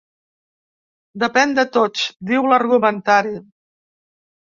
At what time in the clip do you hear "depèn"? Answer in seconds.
1.23-1.53